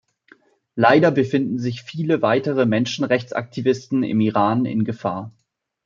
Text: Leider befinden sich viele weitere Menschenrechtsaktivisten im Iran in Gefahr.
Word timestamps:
Leider 0.73 1.11
befinden 1.11 1.59
sich 1.59 1.83
viele 1.83 2.23
weitere 2.23 2.65
Menschenrechtsaktivisten 2.65 4.01
im 4.01 4.19
Iran 4.19 4.65
in 4.65 4.83
Gefahr. 4.83 5.31